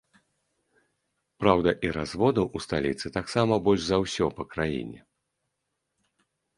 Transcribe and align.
Праўда, 1.43 1.69
і 1.89 1.91
разводаў 1.99 2.45
у 2.55 2.63
сталіцы 2.67 3.07
таксама 3.21 3.53
больш 3.71 3.81
за 3.93 3.97
ўсё 4.07 4.25
па 4.41 4.53
краіне. 4.57 4.99